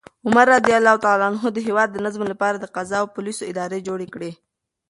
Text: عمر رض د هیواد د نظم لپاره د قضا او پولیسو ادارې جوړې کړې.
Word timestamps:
عمر 0.27 0.45
رض 0.49 0.61
د 1.53 1.57
هیواد 1.67 1.89
د 1.91 1.97
نظم 2.05 2.23
لپاره 2.31 2.57
د 2.59 2.65
قضا 2.75 2.97
او 3.01 3.07
پولیسو 3.15 3.47
ادارې 3.51 3.85
جوړې 3.87 4.07
کړې. 4.13 4.31